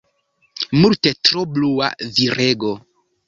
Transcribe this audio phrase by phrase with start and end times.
[0.85, 2.73] Multe tro blua, virego.